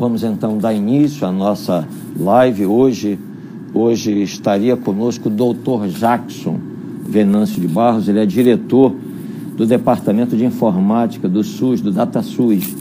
Vamos 0.00 0.24
então 0.24 0.56
dar 0.56 0.72
início 0.72 1.26
à 1.26 1.30
nossa 1.30 1.86
live. 2.18 2.64
Hoje, 2.64 3.18
hoje 3.74 4.22
estaria 4.22 4.74
conosco 4.74 5.28
o 5.28 5.30
doutor 5.30 5.88
Jackson 5.88 6.58
Venâncio 7.06 7.60
de 7.60 7.68
Barros, 7.68 8.08
ele 8.08 8.18
é 8.18 8.24
diretor 8.24 8.94
do 9.58 9.66
Departamento 9.66 10.34
de 10.34 10.46
Informática 10.46 11.28
do 11.28 11.44
SUS, 11.44 11.82
do 11.82 11.92
DataSUS, 11.92 12.74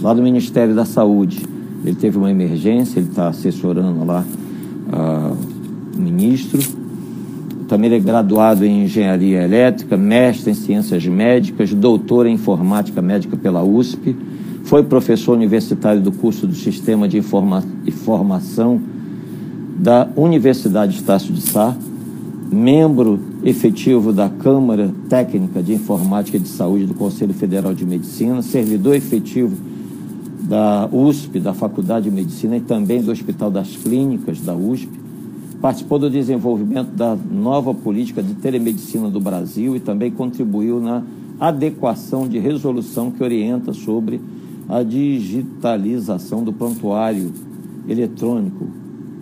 lá 0.00 0.14
do 0.14 0.22
Ministério 0.22 0.74
da 0.74 0.86
Saúde. 0.86 1.42
Ele 1.84 1.94
teve 1.94 2.16
uma 2.16 2.30
emergência, 2.30 3.00
ele 3.00 3.08
está 3.10 3.28
assessorando 3.28 4.02
lá 4.06 4.24
uh, 4.24 5.36
o 5.94 6.00
ministro. 6.00 6.58
Também 7.68 7.88
ele 7.88 7.96
é 7.96 8.00
graduado 8.00 8.64
em 8.64 8.84
Engenharia 8.84 9.42
Elétrica, 9.42 9.94
mestre 9.98 10.52
em 10.52 10.54
Ciências 10.54 11.04
Médicas, 11.04 11.74
doutor 11.74 12.26
em 12.26 12.32
Informática 12.32 13.02
Médica 13.02 13.36
pela 13.36 13.62
USP 13.62 14.16
foi 14.64 14.82
professor 14.82 15.32
universitário 15.34 16.00
do 16.00 16.12
curso 16.12 16.46
do 16.46 16.54
Sistema 16.54 17.08
de 17.08 17.18
Informa 17.18 17.64
Informação 17.86 18.80
da 19.78 20.08
Universidade 20.16 20.96
Estácio 20.96 21.32
de 21.32 21.40
Sá, 21.40 21.76
membro 22.50 23.18
efetivo 23.42 24.12
da 24.12 24.28
Câmara 24.28 24.90
Técnica 25.08 25.62
de 25.62 25.74
Informática 25.74 26.38
de 26.38 26.48
Saúde 26.48 26.86
do 26.86 26.94
Conselho 26.94 27.34
Federal 27.34 27.74
de 27.74 27.84
Medicina, 27.84 28.42
servidor 28.42 28.94
efetivo 28.94 29.56
da 30.42 30.88
USP, 30.92 31.40
da 31.40 31.52
Faculdade 31.52 32.08
de 32.08 32.14
Medicina 32.14 32.56
e 32.56 32.60
também 32.60 33.02
do 33.02 33.10
Hospital 33.10 33.50
das 33.50 33.76
Clínicas 33.76 34.40
da 34.40 34.54
USP. 34.54 34.90
Participou 35.60 35.98
do 35.98 36.10
desenvolvimento 36.10 36.90
da 36.90 37.16
nova 37.16 37.72
política 37.72 38.22
de 38.22 38.34
telemedicina 38.34 39.08
do 39.08 39.20
Brasil 39.20 39.74
e 39.76 39.80
também 39.80 40.10
contribuiu 40.10 40.80
na 40.80 41.02
adequação 41.40 42.28
de 42.28 42.38
resolução 42.38 43.10
que 43.10 43.22
orienta 43.22 43.72
sobre 43.72 44.20
a 44.68 44.82
digitalização 44.82 46.42
do 46.42 46.52
prontuário 46.52 47.32
eletrônico 47.88 48.66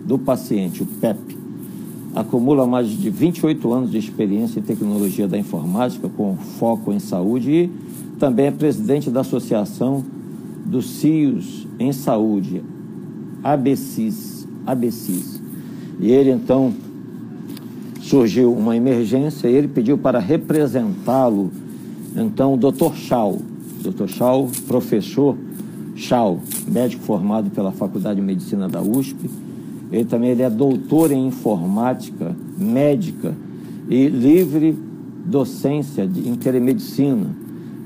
do 0.05 0.17
paciente, 0.17 0.83
o 0.83 0.85
PEP. 0.85 1.37
Acumula 2.13 2.67
mais 2.67 2.89
de 2.89 3.09
28 3.09 3.71
anos 3.71 3.91
de 3.91 3.97
experiência 3.97 4.59
em 4.59 4.63
tecnologia 4.63 5.27
da 5.27 5.37
informática, 5.37 6.09
com 6.09 6.35
foco 6.35 6.91
em 6.91 6.99
saúde, 6.99 7.51
e 7.51 7.71
também 8.19 8.47
é 8.47 8.51
presidente 8.51 9.09
da 9.09 9.21
Associação 9.21 10.03
dos 10.65 10.89
CIOs 10.89 11.67
em 11.79 11.91
Saúde, 11.91 12.61
ABCIS. 13.43 14.47
ABCIS. 14.65 15.41
E 15.99 16.11
ele, 16.11 16.31
então, 16.31 16.73
surgiu 18.01 18.53
uma 18.53 18.75
emergência 18.75 19.47
e 19.47 19.53
ele 19.53 19.67
pediu 19.67 19.97
para 19.97 20.19
representá-lo, 20.19 21.51
então, 22.15 22.55
o 22.55 22.57
Dr. 22.57 22.93
Chau, 22.95 23.39
Dr. 23.81 24.07
Chau, 24.07 24.49
professor 24.67 25.37
Chau, 25.95 26.39
médico 26.67 27.03
formado 27.03 27.49
pela 27.49 27.71
Faculdade 27.71 28.19
de 28.19 28.25
Medicina 28.25 28.67
da 28.67 28.81
USP. 28.81 29.29
Ele 29.91 30.05
também 30.05 30.29
ele 30.29 30.41
é 30.41 30.49
doutor 30.49 31.11
em 31.11 31.27
informática 31.27 32.35
médica 32.57 33.35
e 33.89 34.07
livre 34.07 34.77
docência 35.25 36.07
de, 36.07 36.27
em 36.27 36.35
telemedicina, 36.35 37.27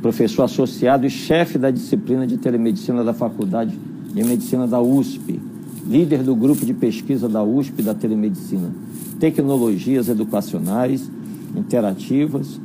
professor 0.02 0.44
associado 0.44 1.06
e 1.06 1.10
chefe 1.10 1.58
da 1.58 1.72
disciplina 1.72 2.28
de 2.28 2.38
telemedicina 2.38 3.04
da 3.04 3.14
Faculdade 3.14 3.78
de 4.14 4.24
Medicina 4.24 4.68
da 4.68 4.82
USP, 4.82 5.40
líder 5.88 6.24
do 6.24 6.36
grupo 6.36 6.66
de 6.66 6.74
pesquisa 6.74 7.28
da 7.28 7.44
USP 7.44 7.82
da 7.82 7.94
telemedicina, 7.94 8.72
tecnologias 9.20 10.08
educacionais, 10.10 11.10
interativas 11.56 12.60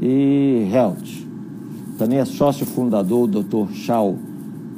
e 0.00 0.68
health. 0.70 1.25
Também 1.98 2.18
é 2.18 2.24
sócio 2.26 2.66
fundador, 2.66 3.24
o 3.24 3.26
Dr. 3.26 3.72
Chau, 3.72 4.18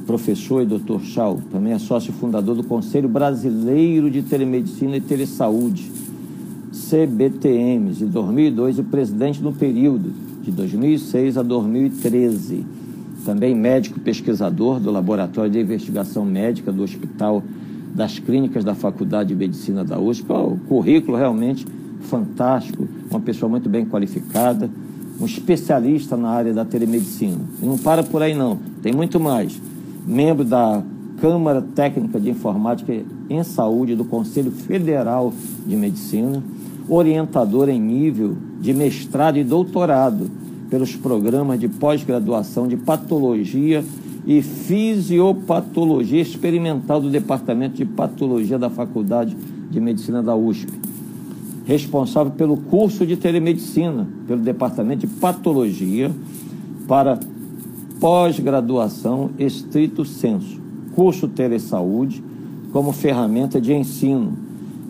professor 0.07 0.63
e 0.63 0.67
Dr. 0.67 1.01
Chau, 1.03 1.41
também 1.51 1.73
é 1.73 1.79
sócio 1.79 2.13
fundador 2.13 2.55
do 2.55 2.63
Conselho 2.63 3.09
Brasileiro 3.09 4.09
de 4.09 4.23
Telemedicina 4.23 4.97
e 4.97 5.01
Telesaúde, 5.01 5.91
CBTMs, 6.73 7.99
de 7.99 8.07
2002 8.07 8.79
e 8.79 8.83
presidente 8.85 9.43
no 9.43 9.53
período 9.53 10.13
de 10.43 10.53
2006 10.53 11.37
a 11.37 11.43
2013. 11.43 12.65
Também 13.25 13.53
médico 13.53 13.99
pesquisador 13.99 14.79
do 14.79 14.91
Laboratório 14.93 15.51
de 15.51 15.59
Investigação 15.59 16.25
Médica 16.25 16.71
do 16.71 16.85
Hospital 16.85 17.43
das 17.95 18.21
Clínicas 18.21 18.65
da 18.65 18.77
Faculdade 18.77 19.31
de 19.31 19.35
Medicina 19.35 19.85
da 19.85 19.99
USP. 19.99 20.33
O 20.33 20.57
currículo 20.69 21.19
realmente 21.19 21.67
fantástico, 22.03 22.87
uma 23.11 23.21
pessoa 23.21 23.51
muito 23.51 23.69
bem 23.69 23.85
qualificada 23.85 24.71
um 25.21 25.27
especialista 25.27 26.17
na 26.17 26.31
área 26.31 26.53
da 26.53 26.65
telemedicina. 26.65 27.41
E 27.63 27.67
não 27.67 27.77
para 27.77 28.03
por 28.03 28.23
aí 28.23 28.35
não, 28.35 28.59
tem 28.83 28.93
muito 28.93 29.19
mais. 29.19 29.61
Membro 30.07 30.45
da 30.45 30.83
Câmara 31.21 31.61
Técnica 31.61 32.21
de 32.21 32.31
Informática 32.31 32.93
em 33.29 33.43
Saúde 33.43 33.97
do 33.97 34.05
Conselho 34.05 34.53
Federal 34.53 35.33
de 35.67 35.77
Medicina, 35.77 36.43
orientador 36.89 37.69
em 37.69 37.81
nível 37.81 38.37
de 38.61 38.73
mestrado 38.73 39.37
e 39.37 39.45
doutorado 39.45 40.31
pelos 40.71 40.95
programas 40.95 41.59
de 41.59 41.69
pós-graduação 41.69 42.69
de 42.69 42.77
patologia 42.77 43.85
e 44.27 44.43
fisiopatologia 44.43 46.21
experimental 46.21 47.01
do 47.01 47.11
Departamento 47.11 47.77
de 47.77 47.85
Patologia 47.85 48.59
da 48.59 48.71
Faculdade 48.71 49.37
de 49.71 49.81
Medicina 49.81 50.23
da 50.23 50.37
USP 50.37 50.88
responsável 51.69 52.33
pelo 52.33 52.57
curso 52.57 53.05
de 53.05 53.15
telemedicina, 53.15 54.09
pelo 54.27 54.41
departamento 54.41 55.07
de 55.07 55.07
patologia, 55.07 56.11
para 56.89 57.21
pós-graduação 58.01 59.33
estrito 59.39 60.03
senso, 60.03 60.59
curso 60.95 61.29
telesaúde 61.29 62.25
como 62.73 62.91
ferramenta 62.91 63.61
de 63.61 63.75
ensino, 63.75 64.33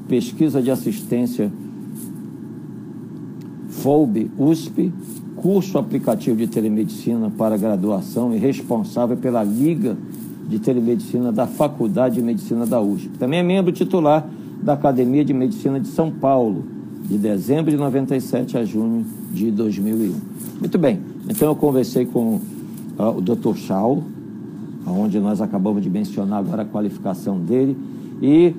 pesquisa 0.07 0.63
de 0.63 0.71
assistência 0.71 1.51
FOB 3.71 4.31
USP, 4.39 4.93
curso 5.35 5.79
aplicativo 5.79 6.37
de 6.37 6.47
telemedicina 6.47 7.29
para 7.29 7.57
graduação 7.57 8.33
e 8.33 8.39
responsável 8.39 9.17
pela 9.17 9.43
Liga 9.43 9.97
de 10.49 10.61
Telemedicina 10.61 11.33
da 11.33 11.49
Faculdade 11.49 12.15
de 12.17 12.23
Medicina 12.23 12.65
da 12.65 12.81
USP. 12.81 13.09
Também 13.19 13.41
é 13.41 13.43
membro 13.43 13.73
titular 13.73 14.25
da 14.63 14.75
Academia 14.75 15.25
de 15.25 15.33
Medicina 15.33 15.79
de 15.79 15.89
São 15.89 16.11
Paulo, 16.11 16.65
de 17.09 17.17
dezembro 17.17 17.71
de 17.71 17.77
97 17.77 18.59
a 18.59 18.65
junho 18.65 19.05
de 19.33 19.51
2001. 19.51 20.15
Muito 20.61 20.79
bem, 20.79 21.01
então 21.29 21.49
eu 21.49 21.57
conversei 21.57 22.05
com 22.05 22.41
uh, 22.99 23.17
o 23.17 23.21
Dr. 23.21 23.55
Chau, 23.57 24.03
onde 24.87 25.19
nós 25.21 25.41
acabamos 25.41 25.83
de 25.83 25.91
mencionar 25.91 26.41
agora 26.41 26.63
a 26.63 26.65
qualificação 26.65 27.39
dele, 27.39 27.77
e 28.21 28.55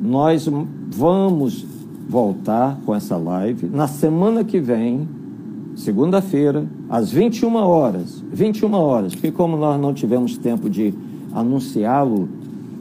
nós 0.00 0.48
vamos 0.90 1.64
voltar 2.08 2.78
com 2.84 2.94
essa 2.94 3.16
live 3.16 3.68
na 3.68 3.86
semana 3.86 4.44
que 4.44 4.60
vem, 4.60 5.08
segunda-feira, 5.74 6.66
às 6.88 7.10
21 7.10 7.54
horas. 7.56 8.22
21 8.32 8.72
horas, 8.72 9.14
porque 9.14 9.30
como 9.30 9.56
nós 9.56 9.80
não 9.80 9.92
tivemos 9.92 10.36
tempo 10.36 10.70
de 10.70 10.94
anunciá-lo 11.32 12.28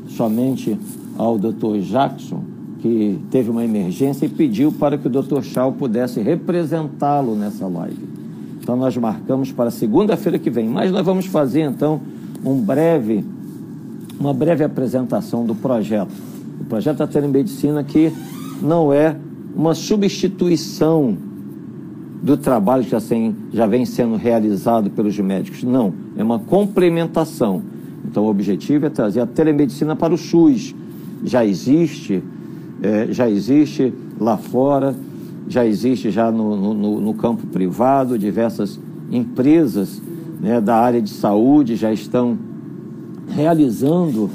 somente 0.07 0.78
ao 1.17 1.37
Dr. 1.37 1.77
Jackson, 1.81 2.43
que 2.79 3.19
teve 3.31 3.49
uma 3.49 3.63
emergência 3.63 4.25
e 4.25 4.29
pediu 4.29 4.71
para 4.71 4.97
que 4.97 5.07
o 5.07 5.09
Dr. 5.09 5.41
Chau 5.41 5.71
pudesse 5.71 6.21
representá-lo 6.21 7.35
nessa 7.35 7.67
live. 7.67 8.07
Então 8.61 8.75
nós 8.75 8.95
marcamos 8.97 9.51
para 9.51 9.71
segunda-feira 9.71 10.37
que 10.37 10.49
vem, 10.49 10.67
mas 10.67 10.91
nós 10.91 11.05
vamos 11.05 11.25
fazer 11.25 11.61
então 11.61 12.01
um 12.43 12.59
breve, 12.59 13.23
uma 14.19 14.33
breve 14.33 14.63
apresentação 14.63 15.45
do 15.45 15.55
projeto. 15.55 16.11
O 16.59 16.65
projeto 16.65 16.97
da 16.97 17.07
telemedicina 17.07 17.83
que 17.83 18.11
não 18.61 18.91
é 18.91 19.15
uma 19.55 19.73
substituição 19.73 21.17
do 22.21 22.35
trabalho 22.37 22.83
que 22.83 22.89
já, 22.89 22.99
já 23.53 23.67
vem 23.67 23.85
sendo 23.85 24.15
realizado 24.15 24.89
pelos 24.89 25.17
médicos. 25.19 25.63
Não, 25.63 25.93
é 26.17 26.23
uma 26.23 26.39
complementação. 26.39 27.61
Então 28.03 28.23
o 28.25 28.29
objetivo 28.29 28.87
é 28.87 28.89
trazer 28.89 29.21
a 29.21 29.25
telemedicina 29.27 29.95
para 29.95 30.13
o 30.13 30.18
SUS 30.18 30.73
já 31.23 31.45
existe, 31.45 32.23
é, 32.81 33.07
já 33.12 33.29
existe 33.29 33.94
lá 34.19 34.38
fora, 34.38 34.95
já 35.47 35.65
existe 35.65 36.09
já 36.12 36.31
no, 36.31 36.73
no, 36.73 37.01
no 37.01 37.13
campo 37.13 37.45
privado, 37.47 38.17
diversas 38.17 38.79
empresas 39.12 40.01
né, 40.39 40.59
da 40.59 40.75
área 40.75 41.01
de 41.01 41.09
saúde 41.09 41.75
já 41.75 41.94
estão 41.94 42.38
realizando 43.29 44.29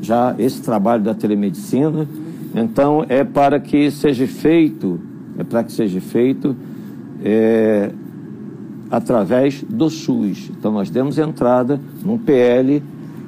já 0.00 0.34
esse 0.38 0.62
trabalho 0.62 1.02
da 1.02 1.14
telemedicina. 1.14 2.08
Então 2.54 3.04
é 3.08 3.24
para 3.24 3.60
que 3.60 3.90
seja 3.90 4.26
feito, 4.26 4.98
é 5.38 5.44
para 5.44 5.62
que 5.62 5.72
seja 5.72 6.00
feito 6.00 6.56
é, 7.22 7.90
através 8.90 9.62
do 9.62 9.90
SUS. 9.90 10.50
Então 10.58 10.72
nós 10.72 10.90
demos 10.90 11.18
entrada 11.18 11.80
num 12.04 12.18
PL, 12.18 12.82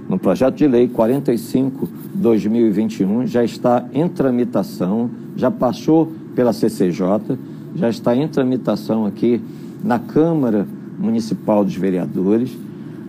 no 0.09 0.19
projeto 0.19 0.57
de 0.57 0.67
lei 0.67 0.89
45 0.89 1.89
2021 2.21 3.27
já 3.27 3.43
está 3.43 3.85
em 3.93 4.07
tramitação, 4.09 5.11
já 5.37 5.51
passou 5.51 6.13
pela 6.35 6.53
CCJ, 6.53 7.39
já 7.75 7.89
está 7.89 8.15
em 8.15 8.29
tramitação 8.29 9.07
aqui 9.07 9.41
na 9.83 9.99
Câmara 9.99 10.67
Municipal 10.99 11.65
dos 11.65 11.75
Vereadores, 11.75 12.57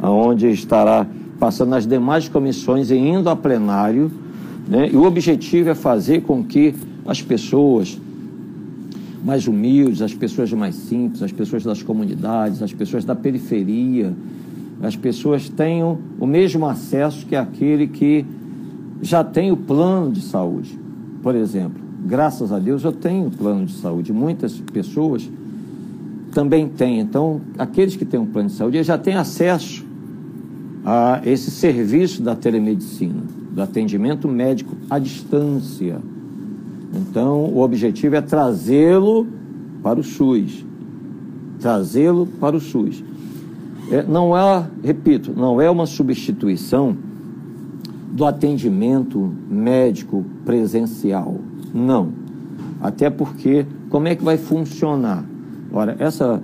onde 0.01 0.47
estará 0.49 1.05
passando 1.39 1.69
nas 1.69 1.85
demais 1.85 2.29
comissões 2.29 2.89
e 2.89 2.95
indo 2.95 3.29
a 3.29 3.35
plenário. 3.35 4.09
Né? 4.67 4.89
E 4.91 4.95
o 4.95 5.03
objetivo 5.03 5.69
é 5.69 5.75
fazer 5.75 6.21
com 6.21 6.43
que 6.43 6.73
as 7.05 7.21
pessoas 7.21 7.99
mais 9.23 9.47
humildes, 9.47 10.01
as 10.01 10.13
pessoas 10.13 10.51
mais 10.53 10.75
simples, 10.75 11.21
as 11.21 11.31
pessoas 11.31 11.63
das 11.63 11.83
comunidades, 11.83 12.61
as 12.61 12.73
pessoas 12.73 13.03
da 13.03 13.13
periferia, 13.13 14.13
as 14.81 14.95
pessoas 14.95 15.49
tenham 15.49 15.99
o 16.19 16.25
mesmo 16.25 16.65
acesso 16.65 17.25
que 17.25 17.35
aquele 17.35 17.87
que 17.87 18.25
já 19.01 19.23
tem 19.23 19.51
o 19.51 19.57
plano 19.57 20.11
de 20.11 20.21
saúde. 20.21 20.77
Por 21.21 21.35
exemplo, 21.35 21.81
graças 22.05 22.51
a 22.51 22.59
Deus 22.59 22.83
eu 22.83 22.91
tenho 22.91 23.29
plano 23.31 23.65
de 23.65 23.73
saúde. 23.73 24.13
Muitas 24.13 24.59
pessoas 24.59 25.29
também 26.31 26.67
têm. 26.67 26.99
Então, 26.99 27.41
aqueles 27.57 27.95
que 27.95 28.05
têm 28.05 28.19
um 28.19 28.25
plano 28.25 28.49
de 28.49 28.55
saúde 28.55 28.81
já 28.83 28.97
têm 28.97 29.15
acesso 29.15 29.85
a 30.85 31.21
esse 31.25 31.51
serviço 31.51 32.21
da 32.21 32.35
telemedicina, 32.35 33.21
do 33.51 33.61
atendimento 33.61 34.27
médico 34.27 34.75
à 34.89 34.97
distância. 34.97 35.99
Então, 36.93 37.45
o 37.45 37.59
objetivo 37.59 38.15
é 38.15 38.21
trazê-lo 38.21 39.27
para 39.83 39.99
o 39.99 40.03
SUS. 40.03 40.65
Trazê-lo 41.59 42.25
para 42.25 42.55
o 42.55 42.59
SUS. 42.59 43.03
É, 43.91 44.03
não 44.03 44.35
é, 44.35 44.65
repito, 44.83 45.33
não 45.35 45.61
é 45.61 45.69
uma 45.69 45.85
substituição 45.85 46.95
do 48.11 48.25
atendimento 48.25 49.31
médico 49.49 50.25
presencial. 50.45 51.37
Não. 51.73 52.09
Até 52.81 53.09
porque, 53.09 53.65
como 53.89 54.07
é 54.07 54.15
que 54.15 54.23
vai 54.23 54.37
funcionar? 54.37 55.23
Ora, 55.71 55.95
essa, 55.99 56.41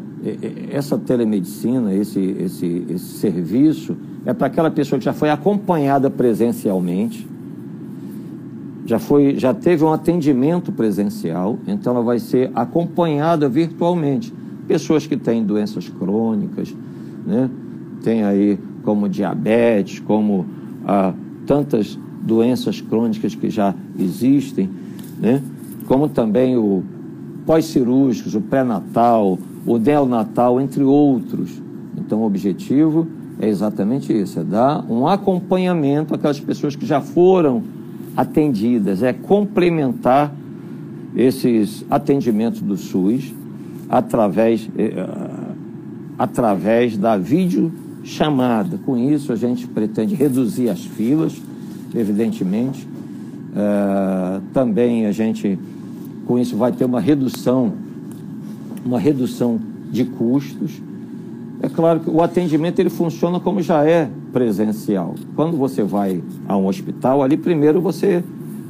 essa 0.71 0.97
telemedicina, 0.97 1.93
esse, 1.93 2.19
esse, 2.19 2.85
esse 2.89 3.05
serviço, 3.19 3.97
é 4.25 4.33
para 4.33 4.47
aquela 4.47 4.71
pessoa 4.71 4.97
que 4.97 5.05
já 5.05 5.13
foi 5.13 5.29
acompanhada 5.29 6.09
presencialmente, 6.09 7.27
já, 8.85 8.99
foi, 8.99 9.37
já 9.37 9.53
teve 9.53 9.83
um 9.83 9.91
atendimento 9.91 10.71
presencial, 10.71 11.59
então 11.67 11.93
ela 11.93 12.03
vai 12.03 12.19
ser 12.19 12.49
acompanhada 12.55 13.49
virtualmente. 13.49 14.33
Pessoas 14.65 15.05
que 15.05 15.17
têm 15.17 15.43
doenças 15.43 15.89
crônicas, 15.89 16.73
né? 17.25 17.49
tem 18.01 18.23
aí 18.23 18.57
como 18.83 19.09
diabetes, 19.09 19.99
como 19.99 20.45
ah, 20.85 21.13
tantas 21.47 21.97
doenças 22.21 22.81
crônicas 22.81 23.33
que 23.33 23.49
já 23.49 23.73
existem, 23.97 24.69
né? 25.17 25.41
como 25.88 26.09
também 26.09 26.57
o 26.57 26.83
pós-cirúrgicos, 27.45 28.35
o 28.35 28.41
pré-natal, 28.41 29.39
o 29.65 29.77
neonatal, 29.77 30.59
entre 30.59 30.83
outros. 30.83 31.61
Então, 31.97 32.19
o 32.19 32.25
objetivo 32.25 33.07
é 33.39 33.47
exatamente 33.47 34.11
isso, 34.11 34.39
é 34.39 34.44
dar 34.44 34.85
um 34.89 35.07
acompanhamento 35.07 36.13
àquelas 36.13 36.39
pessoas 36.39 36.75
que 36.75 36.85
já 36.85 36.99
foram 36.99 37.63
atendidas, 38.15 39.01
é 39.01 39.13
complementar 39.13 40.33
esses 41.15 41.85
atendimentos 41.89 42.61
do 42.61 42.75
SUS 42.75 43.33
através, 43.89 44.69
eh, 44.77 44.93
eh, 44.95 45.07
através 46.17 46.97
da 46.97 47.15
videochamada. 48.07 48.80
Com 48.86 48.98
isso, 48.98 49.33
a 49.33 49.36
gente 49.36 49.68
pretende 49.68 50.15
reduzir 50.15 50.69
as 50.69 50.83
filas, 50.83 51.39
evidentemente. 51.94 52.88
Eh, 53.56 54.42
também 54.54 55.06
a 55.06 55.12
gente, 55.12 55.59
com 56.25 56.39
isso, 56.39 56.56
vai 56.56 56.71
ter 56.71 56.86
uma 56.86 57.01
redução, 57.01 57.74
uma 58.86 58.98
redução 59.00 59.59
de 59.92 60.06
custos. 60.06 60.81
É 61.62 61.68
claro 61.68 62.00
que 62.00 62.09
o 62.09 62.21
atendimento 62.21 62.80
ele 62.80 62.89
funciona 62.89 63.39
como 63.39 63.62
já 63.62 63.83
é 63.83 64.10
presencial. 64.31 65.15
Quando 65.36 65.57
você 65.57 65.83
vai 65.83 66.21
a 66.48 66.56
um 66.56 66.68
hospital, 66.68 67.21
ali 67.21 67.36
primeiro 67.36 67.81
você 67.81 68.24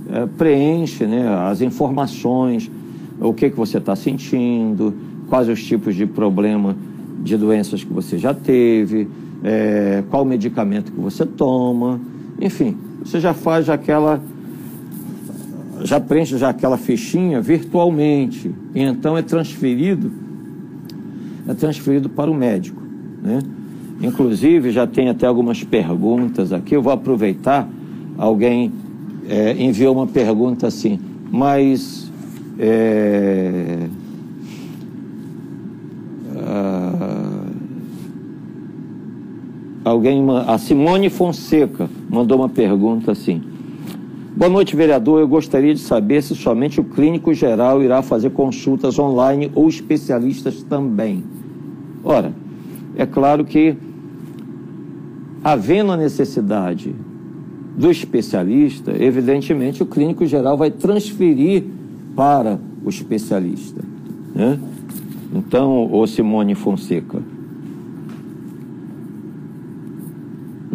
é, 0.09 0.25
preenche 0.37 1.05
né, 1.05 1.27
as 1.27 1.61
informações, 1.61 2.71
o 3.19 3.33
que, 3.33 3.49
que 3.49 3.57
você 3.57 3.77
está 3.77 3.95
sentindo, 3.95 4.93
quais 5.27 5.49
os 5.49 5.63
tipos 5.63 5.95
de 5.95 6.05
problema 6.05 6.75
de 7.21 7.35
doenças 7.35 7.83
que 7.83 7.91
você 7.91 8.17
já 8.17 8.33
teve, 8.33 9.07
é, 9.43 10.03
qual 10.09 10.25
medicamento 10.25 10.91
que 10.91 10.99
você 10.99 11.25
toma, 11.25 11.99
enfim, 12.39 12.77
você 13.03 13.19
já 13.19 13.33
faz 13.33 13.69
aquela 13.69 14.21
já 15.83 15.99
preenche 15.99 16.37
já 16.37 16.49
aquela 16.49 16.75
fichinha 16.75 17.39
virtualmente 17.39 18.51
e 18.73 18.81
então 18.81 19.15
é 19.15 19.21
transferido 19.21 20.11
é 21.47 21.53
transferido 21.53 22.09
para 22.09 22.29
o 22.29 22.33
médico, 22.33 22.81
né? 23.23 23.39
Inclusive, 24.01 24.71
já 24.71 24.85
tem 24.85 25.09
até 25.09 25.25
algumas 25.25 25.63
perguntas 25.63 26.53
aqui. 26.53 26.75
Eu 26.75 26.81
vou 26.81 26.93
aproveitar. 26.93 27.67
Alguém 28.17 28.71
é, 29.27 29.53
enviou 29.57 29.95
uma 29.95 30.07
pergunta 30.07 30.67
assim, 30.67 30.99
mas. 31.31 32.11
É, 32.59 33.87
alguém, 39.87 40.23
a 40.45 40.57
Simone 40.57 41.09
Fonseca 41.09 41.89
mandou 42.09 42.37
uma 42.39 42.49
pergunta 42.49 43.11
assim. 43.11 43.41
Boa 44.35 44.49
noite, 44.49 44.75
vereador. 44.75 45.19
Eu 45.19 45.27
gostaria 45.27 45.73
de 45.73 45.79
saber 45.79 46.21
se 46.21 46.35
somente 46.35 46.79
o 46.79 46.83
clínico 46.83 47.33
geral 47.33 47.81
irá 47.81 48.01
fazer 48.01 48.29
consultas 48.29 48.99
online 48.99 49.51
ou 49.55 49.67
especialistas 49.67 50.61
também. 50.61 51.23
Ora, 52.03 52.31
é 52.95 53.05
claro 53.05 53.43
que 53.43 53.75
havendo 55.43 55.91
a 55.91 55.97
necessidade 55.97 56.93
do 57.77 57.89
especialista, 57.89 58.91
evidentemente 59.01 59.81
o 59.81 59.85
clínico 59.85 60.25
geral 60.25 60.57
vai 60.57 60.69
transferir 60.69 61.63
para 62.15 62.59
o 62.83 62.89
especialista. 62.89 63.81
Né? 64.33 64.59
Então, 65.33 65.91
o 65.91 66.05
Simone 66.07 66.55
Fonseca, 66.55 67.21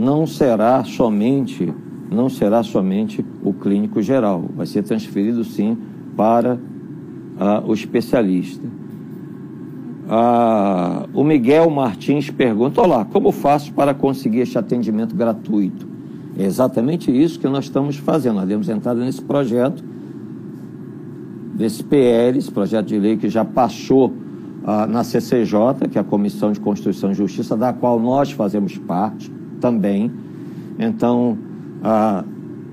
não 0.03 0.27
será 0.27 0.83
somente, 0.83 1.73
não 2.11 2.29
será 2.29 2.63
somente 2.65 3.25
o 3.43 3.53
clínico 3.53 4.03
geral, 4.03 4.45
vai 4.57 4.67
ser 4.67 4.83
transferido 4.83 5.45
sim 5.45 5.79
para 6.17 6.55
uh, 6.55 7.69
o 7.71 7.73
especialista. 7.73 8.67
Ah, 10.09 11.07
o 11.15 11.23
Miguel 11.23 11.71
Martins 11.71 12.29
pergunta: 12.29 12.83
Olá, 12.83 13.05
como 13.05 13.31
faço 13.31 13.73
para 13.73 13.95
conseguir 13.95 14.41
este 14.41 14.59
atendimento 14.59 15.15
gratuito? 15.15 15.87
É 16.37 16.45
exatamente 16.45 17.11
isso 17.11 17.39
que 17.39 17.47
nós 17.47 17.67
estamos 17.67 17.97
fazendo. 17.97 18.35
Nós 18.37 18.49
temos 18.49 18.69
entrado 18.69 18.99
nesse 18.99 19.23
projeto, 19.23 19.83
desse 21.55 21.85
PL, 21.85 22.37
esse 22.37 22.51
projeto 22.51 22.89
de 22.89 22.99
lei 22.99 23.17
que 23.17 23.29
já 23.29 23.45
passou 23.45 24.13
ah, 24.65 24.87
na 24.87 25.05
CCJ, 25.05 25.89
que 25.91 25.97
é 25.97 26.01
a 26.01 26.05
Comissão 26.05 26.51
de 26.51 26.59
Constituição 26.59 27.13
e 27.13 27.15
Justiça, 27.15 27.57
da 27.57 27.73
qual 27.73 28.01
nós 28.01 28.33
fazemos 28.33 28.77
parte 28.77 29.31
também. 29.63 30.11
Então, 30.79 31.39
ah, 31.83 32.23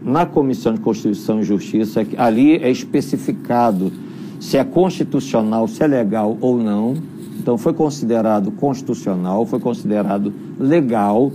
na 0.03 0.25
Comissão 0.25 0.73
de 0.73 0.81
Constituição 0.81 1.39
e 1.39 1.43
Justiça, 1.43 2.05
ali 2.17 2.55
é 2.57 2.69
especificado 2.69 3.93
se 4.41 4.57
é 4.57 4.63
constitucional, 4.65 5.67
se 5.69 5.81
é 5.81 5.87
legal 5.87 6.37
ou 6.41 6.57
não 6.57 6.95
então 7.39 7.57
foi 7.57 7.73
considerado 7.73 8.51
constitucional, 8.51 9.45
foi 9.45 9.59
considerado 9.59 10.33
legal. 10.59 11.31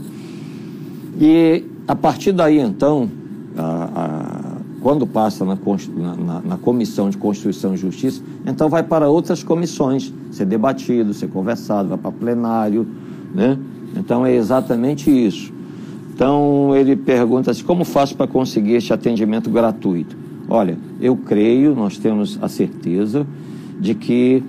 E 1.19 1.65
a 1.89 1.97
partir 1.97 2.31
daí, 2.33 2.61
então, 2.61 3.11
a, 3.57 3.89
a, 3.95 4.81
quando 4.83 5.07
passa 5.07 5.45
na, 5.45 5.57
na, 5.57 6.41
na, 6.41 6.57
Comissão 6.59 7.09
de 7.09 7.17
Constituição 7.17 7.75
e 7.75 7.77
Justiça, 7.79 8.23
então 8.47 8.69
vai 8.69 8.83
para 8.83 9.09
outras 9.09 9.43
comissões, 9.43 10.13
ser 10.31 10.45
debatido, 10.45 11.15
ser 11.15 11.29
conversado, 11.29 11.89
vai 11.89 11.99
para 11.99 12.13
plenário, 12.13 12.87
né? 13.35 13.59
Então 13.97 14.25
é 14.25 14.35
exatamente 14.35 15.11
isso. 15.11 15.53
Então 16.15 16.75
ele 16.77 16.95
pergunta 16.95 17.51
assim, 17.51 17.65
como 17.65 17.85
faço 17.85 18.17
para 18.17 18.27
conseguir 18.27 18.75
este 18.75 18.93
atendimento 18.93 19.51
gratuito? 19.51 20.17
Olha, 20.49 20.77
eu 21.01 21.17
creio, 21.17 21.75
nós 21.75 21.99
temos 21.99 22.39
a 22.41 22.49
certeza 22.49 23.27
de 23.81 23.95
que 23.95 24.43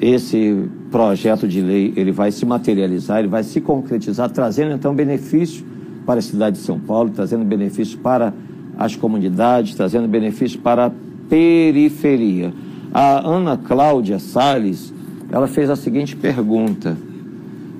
esse 0.00 0.68
projeto 0.90 1.48
de 1.48 1.60
lei 1.60 1.92
ele 1.96 2.12
vai 2.12 2.30
se 2.30 2.44
materializar, 2.44 3.20
ele 3.20 3.28
vai 3.28 3.42
se 3.42 3.60
concretizar, 3.60 4.30
trazendo 4.30 4.72
então 4.72 4.94
benefício 4.94 5.64
para 6.04 6.18
a 6.18 6.22
cidade 6.22 6.56
de 6.56 6.62
São 6.62 6.78
Paulo, 6.78 7.10
trazendo 7.10 7.44
benefício 7.44 7.98
para 7.98 8.32
as 8.78 8.94
comunidades, 8.94 9.74
trazendo 9.74 10.06
benefício 10.06 10.58
para 10.60 10.86
a 10.86 10.92
periferia. 11.28 12.52
A 12.92 13.26
Ana 13.26 13.56
Cláudia 13.56 14.18
Salles, 14.18 14.92
ela 15.30 15.46
fez 15.46 15.70
a 15.70 15.76
seguinte 15.76 16.14
pergunta. 16.14 16.96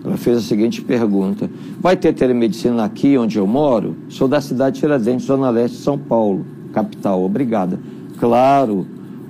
Ela 0.06 0.16
fez 0.16 0.38
a 0.38 0.40
seguinte 0.40 0.80
pergunta: 0.80 1.50
Vai 1.80 1.96
ter 1.96 2.12
telemedicina 2.12 2.84
aqui 2.84 3.18
onde 3.18 3.38
eu 3.38 3.46
moro? 3.46 3.96
Sou 4.08 4.28
da 4.28 4.40
cidade 4.40 4.76
de 4.76 4.80
Tiradentes, 4.80 5.26
Zona 5.26 5.50
Leste 5.50 5.78
de 5.78 5.82
São 5.82 5.98
Paulo, 5.98 6.46
capital. 6.72 7.24
Obrigada. 7.24 7.76
Claro, 8.20 8.86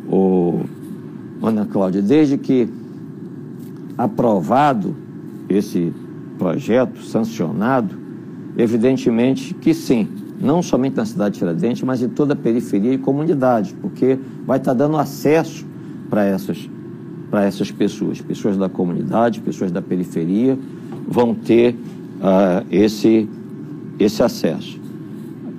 o 0.07 0.61
Ana 1.43 1.65
Cláudia, 1.65 2.03
desde 2.03 2.37
que 2.37 2.69
aprovado 3.97 4.95
esse 5.49 5.95
projeto, 6.39 7.01
sancionado, 7.03 7.97
evidentemente 8.59 9.55
que 9.55 9.73
sim, 9.73 10.07
não 10.39 10.63
somente 10.63 10.97
na 10.97 11.07
cidade 11.07 11.33
de 11.33 11.39
Tiradentes, 11.39 11.83
mas 11.83 12.03
em 12.03 12.09
toda 12.11 12.35
a 12.35 12.37
periferia 12.37 12.93
e 12.93 12.99
comunidade, 12.99 13.75
porque 13.81 14.19
vai 14.45 14.59
estar 14.59 14.75
dando 14.75 14.99
acesso 14.99 15.65
para 16.11 16.25
essas, 16.25 16.69
para 17.37 17.45
essas 17.45 17.71
pessoas, 17.71 18.19
pessoas 18.19 18.57
da 18.57 18.67
comunidade, 18.67 19.43
pessoas 19.43 19.71
da 19.71 19.83
periferia, 19.83 20.59
vão 21.07 21.35
ter 21.35 21.75
uh, 21.75 22.65
esse, 22.71 23.29
esse 23.99 24.23
acesso. 24.23 24.81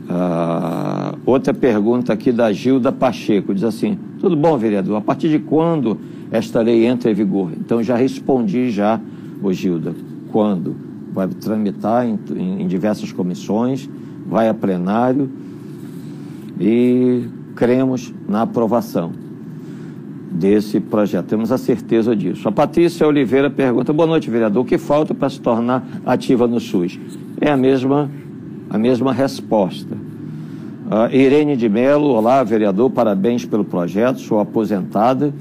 Uh, 0.09 1.19
outra 1.23 1.53
pergunta 1.53 2.11
aqui 2.11 2.31
da 2.31 2.51
Gilda 2.51 2.91
Pacheco, 2.91 3.53
diz 3.53 3.63
assim, 3.63 3.95
tudo 4.19 4.35
bom, 4.35 4.57
vereador, 4.57 4.97
a 4.97 5.01
partir 5.01 5.29
de 5.29 5.37
quando 5.37 5.99
esta 6.31 6.61
lei 6.61 6.83
entra 6.83 7.11
em 7.11 7.13
vigor? 7.13 7.51
Então 7.55 7.83
já 7.83 7.95
respondi 7.95 8.71
já, 8.71 8.99
ô 9.43 9.53
Gilda, 9.53 9.93
quando? 10.31 10.75
Vai 11.13 11.27
tramitar 11.27 12.07
em, 12.07 12.17
em 12.59 12.65
diversas 12.65 13.11
comissões, 13.11 13.87
vai 14.25 14.49
a 14.49 14.53
plenário 14.55 15.29
e 16.59 17.25
cremos 17.55 18.11
na 18.27 18.41
aprovação 18.41 19.26
desse 20.37 20.79
projeto. 20.79 21.25
Temos 21.25 21.51
a 21.51 21.57
certeza 21.57 22.15
disso. 22.15 22.47
A 22.47 22.51
Patrícia 22.51 23.07
Oliveira 23.07 23.49
pergunta: 23.49 23.91
Boa 23.91 24.07
noite, 24.07 24.29
vereador. 24.29 24.63
O 24.63 24.65
que 24.65 24.77
falta 24.77 25.13
para 25.13 25.29
se 25.29 25.39
tornar 25.41 25.85
ativa 26.05 26.47
no 26.47 26.59
SUS? 26.59 26.99
É 27.41 27.49
a 27.49 27.57
mesma, 27.57 28.09
a 28.69 28.77
mesma 28.77 29.11
resposta. 29.11 29.95
Uh, 30.87 31.13
Irene 31.13 31.57
de 31.57 31.67
Mello, 31.67 32.07
olá, 32.07 32.41
vereador, 32.43 32.89
parabéns 32.89 33.45
pelo 33.45 33.65
projeto. 33.65 34.19
Sou 34.19 34.39
aposentada 34.39 35.33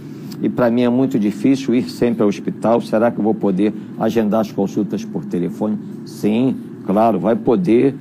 e 0.43 0.49
para 0.49 0.71
mim 0.71 0.83
é 0.83 0.89
muito 0.89 1.19
difícil 1.19 1.75
ir 1.75 1.89
sempre 1.89 2.23
ao 2.23 2.29
hospital. 2.29 2.81
Será 2.81 3.11
que 3.11 3.21
vou 3.21 3.35
poder 3.35 3.73
agendar 3.99 4.41
as 4.41 4.51
consultas 4.51 5.05
por 5.05 5.25
telefone? 5.25 5.79
Sim, 6.05 6.57
claro, 6.85 7.21
vai 7.21 7.37
poder, 7.37 7.95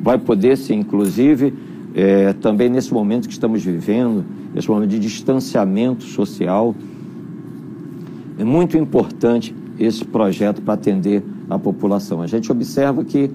vai 0.00 0.18
poder 0.18 0.56
sim. 0.56 0.80
Inclusive, 0.80 1.54
é, 1.94 2.32
também 2.34 2.68
nesse 2.68 2.92
momento 2.92 3.26
que 3.26 3.32
estamos 3.32 3.64
vivendo, 3.64 4.24
esse 4.54 4.68
momento 4.68 4.90
de 4.90 4.98
distanciamento 4.98 6.04
social, 6.04 6.74
é 8.38 8.44
muito 8.44 8.76
importante 8.76 9.54
esse 9.78 10.04
projeto 10.04 10.62
para 10.62 10.74
atender 10.74 11.22
a 11.48 11.58
população. 11.58 12.22
A 12.22 12.26
gente 12.26 12.50
observa 12.50 13.04
que 13.04 13.30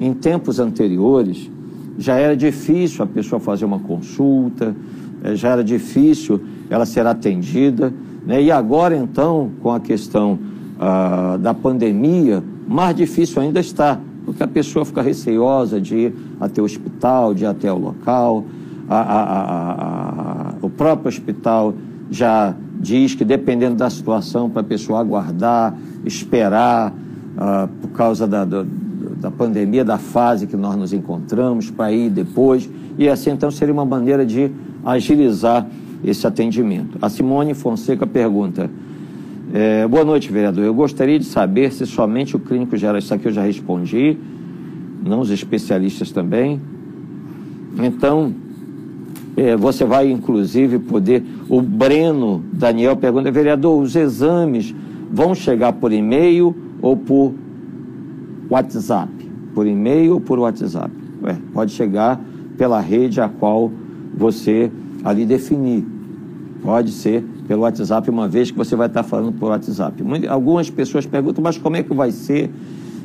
em 0.00 0.12
tempos 0.12 0.58
anteriores 0.58 1.50
já 1.98 2.14
era 2.14 2.36
difícil 2.36 3.02
a 3.02 3.06
pessoa 3.06 3.40
fazer 3.40 3.64
uma 3.64 3.80
consulta, 3.80 4.74
é, 5.22 5.34
já 5.34 5.50
era 5.50 5.64
difícil 5.64 6.40
ela 6.70 6.86
ser 6.86 7.06
atendida, 7.06 7.92
né? 8.24 8.42
e 8.42 8.50
agora 8.50 8.96
então, 8.96 9.50
com 9.60 9.72
a 9.72 9.80
questão 9.80 10.38
ah, 10.78 11.36
da 11.40 11.52
pandemia, 11.52 12.42
mais 12.68 12.94
difícil 12.94 13.42
ainda 13.42 13.58
está, 13.58 13.98
porque 14.24 14.42
a 14.42 14.46
pessoa 14.46 14.84
fica 14.84 15.02
receiosa 15.02 15.80
de 15.80 15.96
ir 15.96 16.14
até 16.38 16.60
o 16.60 16.64
hospital, 16.64 17.34
de 17.34 17.44
ir 17.44 17.46
até 17.46 17.72
o 17.72 17.78
local, 17.78 18.44
a, 18.88 18.96
a, 18.96 19.22
a, 19.22 20.27
próprio 20.78 21.08
hospital 21.08 21.74
já 22.10 22.54
diz 22.80 23.14
que 23.14 23.24
dependendo 23.24 23.74
da 23.74 23.90
situação 23.90 24.48
para 24.48 24.60
a 24.60 24.64
pessoa 24.64 25.00
aguardar, 25.00 25.76
esperar, 26.04 26.92
uh, 26.92 27.68
por 27.80 27.90
causa 27.90 28.26
da, 28.26 28.44
da, 28.44 28.64
da, 29.20 29.30
pandemia, 29.30 29.84
da 29.84 29.98
fase 29.98 30.46
que 30.46 30.56
nós 30.56 30.76
nos 30.76 30.92
encontramos, 30.92 31.70
para 31.70 31.92
ir 31.92 32.08
depois. 32.08 32.70
E 32.96 33.08
assim, 33.08 33.30
então, 33.30 33.50
seria 33.50 33.74
uma 33.74 33.84
maneira 33.84 34.24
de 34.24 34.50
agilizar 34.84 35.66
esse 36.02 36.26
atendimento. 36.26 36.96
A 37.02 37.08
Simone 37.08 37.52
Fonseca 37.52 38.06
pergunta: 38.06 38.70
é, 39.52 39.86
Boa 39.86 40.04
noite, 40.04 40.32
vereador. 40.32 40.64
Eu 40.64 40.74
gostaria 40.74 41.18
de 41.18 41.24
saber 41.24 41.72
se 41.72 41.84
somente 41.84 42.36
o 42.36 42.38
clínico 42.38 42.76
geral. 42.76 42.98
Isso 42.98 43.12
aqui 43.12 43.26
eu 43.26 43.32
já 43.32 43.42
respondi, 43.42 44.16
não 45.04 45.20
os 45.20 45.30
especialistas 45.30 46.12
também. 46.12 46.60
Então, 47.80 48.32
é, 49.38 49.56
você 49.56 49.84
vai 49.84 50.10
inclusive 50.10 50.78
poder. 50.80 51.24
O 51.48 51.62
Breno 51.62 52.42
Daniel 52.52 52.96
pergunta, 52.96 53.30
vereador, 53.30 53.80
os 53.80 53.94
exames 53.94 54.74
vão 55.10 55.34
chegar 55.34 55.72
por 55.74 55.92
e-mail 55.92 56.54
ou 56.82 56.96
por 56.96 57.32
WhatsApp? 58.50 59.12
Por 59.54 59.66
e-mail 59.66 60.14
ou 60.14 60.20
por 60.20 60.38
WhatsApp? 60.38 60.90
Pode 61.52 61.72
chegar 61.72 62.20
pela 62.56 62.80
rede 62.80 63.20
a 63.20 63.28
qual 63.28 63.70
você 64.16 64.70
ali 65.04 65.24
definir. 65.24 65.86
Pode 66.62 66.90
ser 66.90 67.24
pelo 67.46 67.62
WhatsApp, 67.62 68.10
uma 68.10 68.28
vez 68.28 68.50
que 68.50 68.58
você 68.58 68.76
vai 68.76 68.88
estar 68.88 69.02
falando 69.02 69.32
por 69.32 69.50
WhatsApp. 69.50 70.02
Algumas 70.28 70.68
pessoas 70.68 71.06
perguntam, 71.06 71.42
mas 71.42 71.56
como 71.56 71.76
é 71.76 71.82
que 71.82 71.94
vai 71.94 72.10
ser 72.10 72.50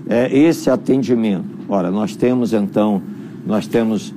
é, 0.09 0.35
esse 0.37 0.69
atendimento? 0.69 1.45
Ora, 1.69 1.89
nós 1.91 2.15
temos 2.15 2.51
então, 2.51 3.01
nós 3.45 3.67
temos 3.67 4.13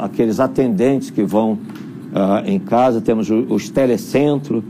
aqueles 0.00 0.40
atendentes 0.40 1.10
que 1.10 1.22
vão 1.22 1.52
uh, 1.52 2.46
em 2.46 2.58
casa, 2.58 3.00
temos 3.00 3.30
os, 3.30 3.50
os 3.50 3.68
telecentros, 3.70 4.62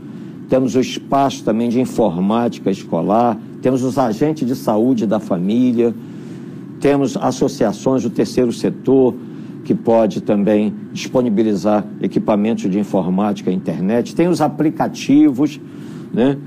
temos 0.49 0.75
o 0.75 0.79
espaço 0.79 1.43
também 1.43 1.69
de 1.69 1.79
informática 1.79 2.69
escolar, 2.69 3.37
temos 3.61 3.83
os 3.83 3.97
agentes 3.97 4.47
de 4.47 4.55
saúde 4.55 5.05
da 5.05 5.19
família, 5.19 5.93
temos 6.79 7.17
associações 7.17 8.03
do 8.03 8.09
terceiro 8.09 8.51
setor, 8.51 9.15
que 9.63 9.73
pode 9.73 10.21
também 10.21 10.73
disponibilizar 10.91 11.85
equipamentos 12.01 12.69
de 12.69 12.77
informática 12.77 13.49
e 13.49 13.55
internet, 13.55 14.13
tem 14.13 14.27
os 14.27 14.41
aplicativos, 14.41 15.59
né? 16.13 16.37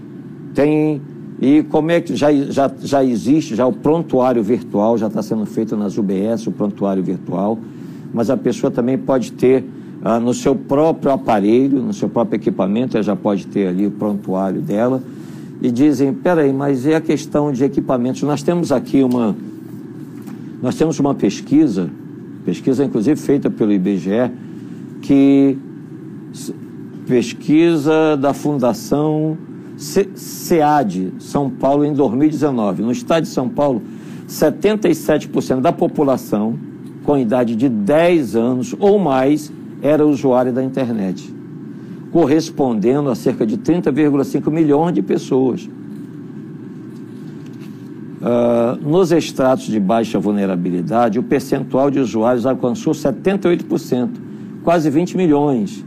tem 0.54 1.00
e 1.40 1.62
como 1.64 1.90
é 1.90 2.00
que 2.00 2.16
já, 2.16 2.32
já, 2.32 2.70
já 2.80 3.04
existe, 3.04 3.54
já 3.54 3.66
o 3.66 3.72
prontuário 3.72 4.42
virtual 4.42 4.96
já 4.96 5.06
está 5.06 5.22
sendo 5.22 5.44
feito 5.44 5.76
nas 5.76 5.98
UBS, 5.98 6.46
o 6.46 6.52
prontuário 6.52 7.02
virtual 7.02 7.58
mas 8.12 8.30
a 8.30 8.36
pessoa 8.36 8.70
também 8.70 8.96
pode 8.96 9.32
ter 9.32 9.64
ah, 10.02 10.20
no 10.20 10.32
seu 10.32 10.54
próprio 10.54 11.10
aparelho, 11.10 11.82
no 11.82 11.92
seu 11.92 12.08
próprio 12.08 12.36
equipamento, 12.36 12.96
ela 12.96 13.02
já 13.02 13.16
pode 13.16 13.46
ter 13.46 13.66
ali 13.66 13.86
o 13.86 13.90
prontuário 13.90 14.60
dela. 14.60 15.02
E 15.60 15.70
dizem, 15.70 16.12
peraí, 16.12 16.52
mas 16.52 16.86
é 16.86 16.96
a 16.96 17.00
questão 17.00 17.50
de 17.50 17.64
equipamentos. 17.64 18.22
Nós 18.22 18.42
temos 18.42 18.70
aqui 18.70 19.02
uma, 19.02 19.34
nós 20.62 20.74
temos 20.74 20.98
uma 21.00 21.14
pesquisa, 21.14 21.90
pesquisa 22.44 22.84
inclusive 22.84 23.18
feita 23.18 23.50
pelo 23.50 23.72
IBGE, 23.72 24.30
que 25.02 25.58
pesquisa 27.06 28.16
da 28.16 28.34
Fundação 28.34 29.36
SEAD, 29.76 31.14
São 31.18 31.50
Paulo, 31.50 31.84
em 31.84 31.92
2019. 31.92 32.82
No 32.82 32.92
estado 32.92 33.24
de 33.24 33.28
São 33.28 33.48
Paulo, 33.48 33.82
77% 34.28 35.60
da 35.60 35.72
população 35.72 36.58
com 37.06 37.16
idade 37.16 37.54
de 37.54 37.68
10 37.68 38.34
anos 38.34 38.74
ou 38.78 38.98
mais 38.98 39.52
era 39.80 40.04
usuário 40.04 40.52
da 40.52 40.62
internet, 40.62 41.32
correspondendo 42.10 43.08
a 43.08 43.14
cerca 43.14 43.46
de 43.46 43.56
30,5 43.56 44.50
milhões 44.50 44.92
de 44.92 45.02
pessoas. 45.02 45.68
Uh, 48.16 48.76
nos 48.82 49.12
estratos 49.12 49.66
de 49.66 49.78
baixa 49.78 50.18
vulnerabilidade, 50.18 51.18
o 51.18 51.22
percentual 51.22 51.90
de 51.90 52.00
usuários 52.00 52.44
alcançou 52.44 52.92
78%, 52.92 54.10
quase 54.64 54.90
20 54.90 55.16
milhões. 55.16 55.84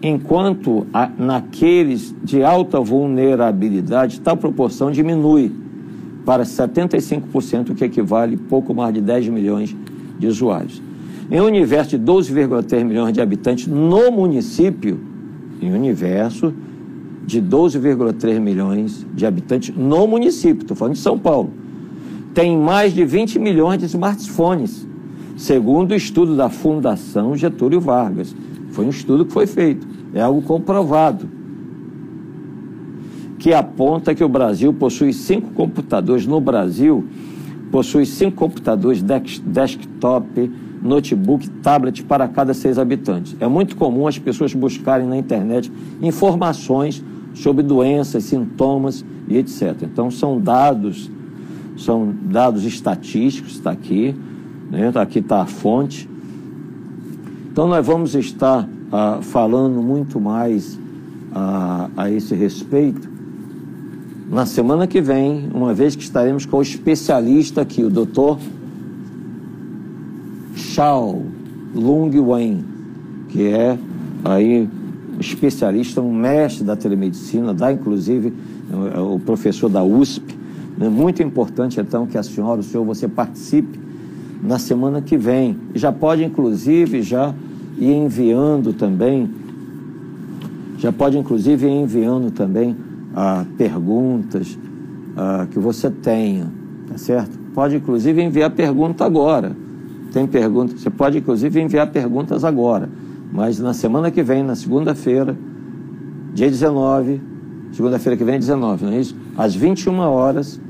Enquanto 0.00 0.86
a, 0.92 1.10
naqueles 1.18 2.14
de 2.22 2.44
alta 2.44 2.78
vulnerabilidade, 2.78 4.20
tal 4.20 4.36
proporção 4.36 4.92
diminui 4.92 5.65
para 6.26 6.42
75%, 6.42 7.70
o 7.70 7.74
que 7.76 7.84
equivale 7.84 8.34
a 8.34 8.48
pouco 8.48 8.74
mais 8.74 8.92
de 8.92 9.00
10 9.00 9.28
milhões 9.28 9.74
de 10.18 10.26
usuários. 10.26 10.82
Em 11.30 11.40
um 11.40 11.44
universo 11.44 11.96
de 11.96 12.04
12,3 12.04 12.84
milhões 12.84 13.12
de 13.12 13.20
habitantes 13.20 13.68
no 13.68 14.10
município, 14.10 14.98
em 15.62 15.72
um 15.72 15.76
universo 15.76 16.52
de 17.24 17.40
12,3 17.40 18.40
milhões 18.40 19.06
de 19.14 19.24
habitantes 19.24 19.74
no 19.74 20.06
município, 20.08 20.62
estou 20.62 20.76
falando 20.76 20.94
de 20.94 21.00
São 21.00 21.16
Paulo, 21.16 21.50
tem 22.34 22.58
mais 22.58 22.92
de 22.92 23.04
20 23.04 23.38
milhões 23.38 23.78
de 23.78 23.86
smartphones, 23.86 24.86
segundo 25.36 25.92
o 25.92 25.94
estudo 25.94 26.36
da 26.36 26.50
Fundação 26.50 27.36
Getúlio 27.36 27.80
Vargas. 27.80 28.34
Foi 28.70 28.84
um 28.84 28.90
estudo 28.90 29.24
que 29.24 29.32
foi 29.32 29.46
feito, 29.46 29.86
é 30.12 30.20
algo 30.20 30.42
comprovado 30.42 31.35
que 33.46 33.54
aponta 33.54 34.12
que 34.12 34.24
o 34.24 34.28
Brasil 34.28 34.74
possui 34.74 35.12
cinco 35.12 35.52
computadores 35.52 36.26
no 36.26 36.40
Brasil, 36.40 37.06
possui 37.70 38.04
cinco 38.04 38.38
computadores 38.38 39.00
desktop, 39.00 40.50
notebook, 40.82 41.48
tablet 41.62 42.02
para 42.02 42.26
cada 42.26 42.52
seis 42.52 42.76
habitantes. 42.76 43.36
É 43.38 43.46
muito 43.46 43.76
comum 43.76 44.08
as 44.08 44.18
pessoas 44.18 44.52
buscarem 44.52 45.06
na 45.06 45.16
internet 45.16 45.70
informações 46.02 47.04
sobre 47.34 47.62
doenças, 47.62 48.24
sintomas 48.24 49.04
e 49.28 49.36
etc. 49.36 49.80
Então 49.82 50.10
são 50.10 50.40
dados, 50.40 51.08
são 51.76 52.12
dados 52.22 52.64
estatísticos, 52.64 53.52
está 53.52 53.70
aqui, 53.70 54.12
né? 54.72 54.90
aqui 54.96 55.20
está 55.20 55.42
a 55.42 55.46
fonte. 55.46 56.10
Então 57.52 57.68
nós 57.68 57.86
vamos 57.86 58.16
estar 58.16 58.68
ah, 58.90 59.20
falando 59.22 59.80
muito 59.80 60.20
mais 60.20 60.76
ah, 61.32 61.88
a 61.96 62.10
esse 62.10 62.34
respeito 62.34 63.14
na 64.28 64.44
semana 64.44 64.86
que 64.86 65.00
vem, 65.00 65.48
uma 65.54 65.72
vez 65.72 65.94
que 65.94 66.02
estaremos 66.02 66.44
com 66.44 66.56
o 66.58 66.62
especialista 66.62 67.60
aqui, 67.60 67.84
o 67.84 67.90
doutor 67.90 68.38
Shao 70.54 71.22
Lung 71.74 72.18
Wen, 72.18 72.64
que 73.28 73.46
é 73.46 73.78
aí 74.24 74.68
especialista, 75.20 76.00
um 76.00 76.12
mestre 76.12 76.64
da 76.64 76.74
telemedicina, 76.74 77.54
dá 77.54 77.72
inclusive 77.72 78.32
é 78.94 78.98
o 78.98 79.18
professor 79.18 79.68
da 79.68 79.84
USP. 79.84 80.36
É 80.80 80.88
muito 80.88 81.22
importante 81.22 81.80
então 81.80 82.06
que 82.06 82.18
a 82.18 82.22
senhora, 82.22 82.60
o 82.60 82.64
senhor, 82.64 82.84
você 82.84 83.06
participe 83.06 83.78
na 84.42 84.58
semana 84.58 85.00
que 85.00 85.16
vem. 85.16 85.56
Já 85.74 85.92
pode 85.92 86.24
inclusive 86.24 87.00
já 87.00 87.32
ir 87.78 87.92
enviando 87.92 88.72
também, 88.72 89.30
já 90.78 90.92
pode 90.92 91.16
inclusive 91.16 91.66
ir 91.66 91.70
enviando 91.70 92.30
também 92.30 92.76
ah, 93.16 93.46
perguntas 93.56 94.58
que 95.50 95.58
você 95.58 95.90
tenha, 95.90 96.52
tá 96.86 96.98
certo? 96.98 97.38
Pode 97.54 97.76
inclusive 97.76 98.22
enviar 98.22 98.50
pergunta 98.50 99.02
agora. 99.02 99.56
Tem 100.12 100.26
pergunta, 100.26 100.76
você 100.76 100.90
pode 100.90 101.16
inclusive 101.16 101.58
enviar 101.58 101.90
perguntas 101.90 102.44
agora. 102.44 102.86
Mas 103.32 103.58
na 103.58 103.72
semana 103.72 104.10
que 104.10 104.22
vem, 104.22 104.42
na 104.42 104.54
segunda-feira, 104.54 105.34
dia 106.34 106.50
19, 106.50 107.22
segunda-feira 107.72 108.14
que 108.16 108.24
vem, 108.24 108.38
19, 108.38 108.84
não 108.84 108.92
é 108.92 109.00
isso? 109.00 109.16
Às 109.36 109.54
21 109.54 109.98
horas. 110.00 110.60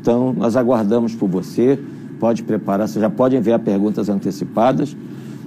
Então, 0.00 0.32
nós 0.32 0.56
aguardamos 0.56 1.14
por 1.14 1.28
você. 1.28 1.78
Pode 2.20 2.42
preparar, 2.42 2.88
você 2.88 3.00
já 3.00 3.10
pode 3.10 3.36
enviar 3.36 3.58
perguntas 3.58 4.08
antecipadas 4.08 4.96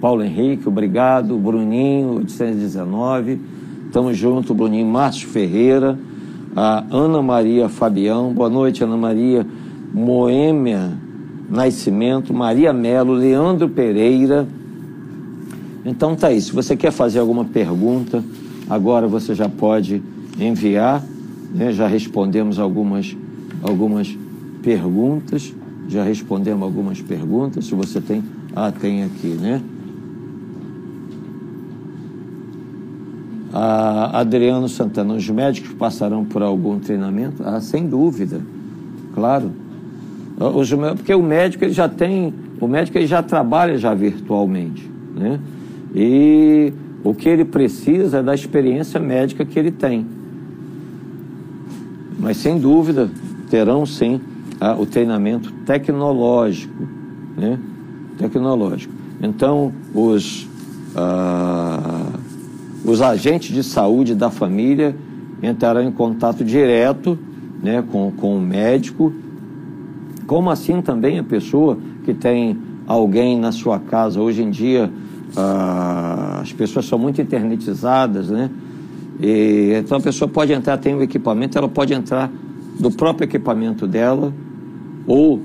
Paulo 0.00 0.22
Henrique, 0.22 0.68
obrigado. 0.68 1.36
Bruninho, 1.38 2.16
819. 2.16 3.40
Estamos 3.86 4.16
junto, 4.16 4.54
Bruninho. 4.54 4.86
Márcio 4.86 5.28
Ferreira. 5.28 5.98
A 6.56 6.84
Ana 6.90 7.22
Maria 7.22 7.68
Fabião. 7.68 8.32
Boa 8.32 8.48
noite, 8.48 8.84
Ana 8.84 8.96
Maria. 8.96 9.46
Moêmia 9.92 10.92
Nascimento. 11.48 12.34
Maria 12.34 12.72
Melo. 12.72 13.14
Leandro 13.14 13.68
Pereira. 13.68 14.46
Então 15.84 16.16
tá 16.16 16.28
aí. 16.28 16.40
Se 16.40 16.52
você 16.52 16.76
quer 16.76 16.90
fazer 16.90 17.18
alguma 17.18 17.44
pergunta, 17.44 18.24
agora 18.68 19.06
você 19.06 19.34
já 19.34 19.48
pode 19.48 20.02
enviar. 20.38 21.02
Né? 21.54 21.72
Já 21.72 21.86
respondemos 21.86 22.58
algumas, 22.58 23.16
algumas 23.62 24.16
perguntas. 24.62 25.52
Já 25.88 26.02
respondemos 26.02 26.62
algumas 26.62 27.00
perguntas. 27.00 27.66
Se 27.66 27.74
você 27.74 28.00
tem. 28.00 28.22
Ah, 28.56 28.72
tem 28.72 29.04
aqui, 29.04 29.28
né? 29.28 29.60
Ah, 33.56 34.18
Adriano 34.18 34.68
Santana, 34.68 35.14
os 35.14 35.30
médicos 35.30 35.72
passarão 35.74 36.24
por 36.24 36.42
algum 36.42 36.80
treinamento? 36.80 37.40
Ah, 37.44 37.60
sem 37.60 37.86
dúvida, 37.86 38.40
claro. 39.14 39.52
Os, 40.36 40.72
porque 40.96 41.14
o 41.14 41.22
médico 41.22 41.64
ele 41.64 41.72
já 41.72 41.88
tem, 41.88 42.34
o 42.60 42.66
médico 42.66 42.98
ele 42.98 43.06
já 43.06 43.22
trabalha 43.22 43.78
já 43.78 43.94
virtualmente, 43.94 44.90
né? 45.14 45.38
E 45.94 46.72
o 47.02 47.14
que 47.14 47.28
ele 47.28 47.44
precisa 47.44 48.18
é 48.18 48.22
da 48.22 48.34
experiência 48.34 48.98
médica 48.98 49.44
que 49.44 49.58
ele 49.58 49.70
tem. 49.70 50.06
Mas 52.18 52.38
sem 52.38 52.58
dúvida 52.58 53.10
terão 53.50 53.84
sim 53.84 54.20
ah, 54.60 54.74
o 54.78 54.86
treinamento 54.86 55.52
tecnológico, 55.66 56.88
né? 57.36 57.58
Tecnológico. 58.18 58.92
Então 59.22 59.72
os 59.94 60.48
os 62.84 63.02
agentes 63.02 63.52
de 63.52 63.62
saúde 63.64 64.14
da 64.14 64.30
família 64.30 64.94
entrarão 65.42 65.82
em 65.82 65.90
contato 65.90 66.44
direto 66.44 67.18
né, 67.62 67.82
com, 67.90 68.12
com 68.12 68.36
o 68.36 68.40
médico, 68.40 69.12
como 70.26 70.50
assim 70.50 70.80
também 70.80 71.18
a 71.18 71.24
pessoa 71.24 71.78
que 72.04 72.14
tem 72.14 72.56
alguém 72.86 73.38
na 73.38 73.50
sua 73.50 73.78
casa. 73.78 74.20
Hoje 74.20 74.42
em 74.42 74.50
dia 74.50 74.90
as 75.36 76.52
pessoas 76.52 76.86
são 76.86 76.98
muito 76.98 77.20
internetizadas, 77.20 78.30
né? 78.30 78.50
E, 79.20 79.72
então 79.78 79.98
a 79.98 80.00
pessoa 80.00 80.28
pode 80.28 80.52
entrar, 80.52 80.76
tem 80.78 80.94
o 80.94 81.02
equipamento, 81.02 81.56
ela 81.56 81.68
pode 81.68 81.92
entrar 81.92 82.30
do 82.78 82.90
próprio 82.90 83.26
equipamento 83.26 83.86
dela, 83.86 84.32
ou, 85.06 85.40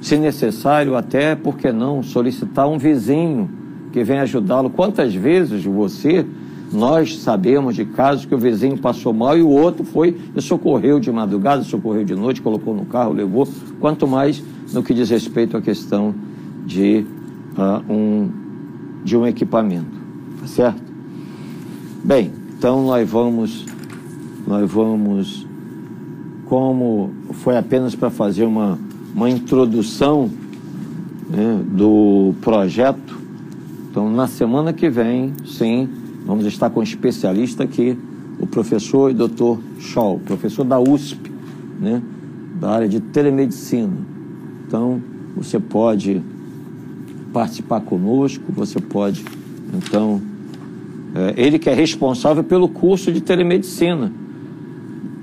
se 0.00 0.16
necessário, 0.16 0.96
até, 0.96 1.34
por 1.34 1.56
que 1.56 1.70
não, 1.72 2.02
solicitar 2.02 2.68
um 2.68 2.78
vizinho 2.78 3.50
que 3.92 4.02
venha 4.04 4.22
ajudá-lo. 4.22 4.70
Quantas 4.70 5.14
vezes 5.14 5.64
você 5.64 6.24
nós 6.72 7.18
sabemos 7.20 7.74
de 7.74 7.84
casos 7.84 8.26
que 8.26 8.34
o 8.34 8.38
vizinho 8.38 8.76
passou 8.76 9.12
mal 9.12 9.36
e 9.38 9.42
o 9.42 9.48
outro 9.48 9.84
foi 9.84 10.16
e 10.36 10.40
socorreu 10.40 11.00
de 11.00 11.10
madrugada, 11.10 11.62
socorreu 11.62 12.04
de 12.04 12.14
noite, 12.14 12.42
colocou 12.42 12.74
no 12.74 12.84
carro, 12.84 13.12
levou. 13.12 13.48
Quanto 13.80 14.06
mais 14.06 14.42
no 14.72 14.82
que 14.82 14.92
diz 14.92 15.08
respeito 15.08 15.56
à 15.56 15.62
questão 15.62 16.14
de, 16.66 17.06
uh, 17.56 17.92
um, 17.92 18.30
de 19.08 19.16
um 19.16 19.26
equipamento. 19.26 19.96
Tá 20.40 20.46
certo? 20.46 20.82
Bem, 22.04 22.30
então 22.56 22.84
nós 22.84 23.08
vamos, 23.08 23.66
nós 24.46 24.70
vamos, 24.70 25.46
como 26.46 27.10
foi 27.32 27.56
apenas 27.56 27.94
para 27.94 28.10
fazer 28.10 28.44
uma, 28.44 28.78
uma 29.14 29.28
introdução 29.28 30.30
né, 31.28 31.60
do 31.70 32.34
projeto, 32.40 33.18
então 33.90 34.10
na 34.10 34.26
semana 34.26 34.72
que 34.72 34.88
vem, 34.88 35.32
sim, 35.44 35.88
Vamos 36.28 36.44
estar 36.44 36.68
com 36.68 36.80
um 36.80 36.82
especialista 36.82 37.64
aqui, 37.64 37.96
o 38.38 38.46
professor 38.46 39.10
e 39.10 39.14
doutor 39.14 39.58
Scholl, 39.80 40.20
professor 40.20 40.62
da 40.62 40.78
USP, 40.78 41.32
né, 41.80 42.02
da 42.60 42.68
área 42.68 42.86
de 42.86 43.00
telemedicina. 43.00 43.96
Então, 44.66 45.02
você 45.34 45.58
pode 45.58 46.20
participar 47.32 47.80
conosco, 47.80 48.44
você 48.52 48.80
pode, 48.80 49.24
então, 49.74 50.20
é, 51.14 51.34
ele 51.36 51.58
que 51.58 51.68
é 51.68 51.74
responsável 51.74 52.42
pelo 52.42 52.68
curso 52.68 53.12
de 53.12 53.20
telemedicina 53.20 54.12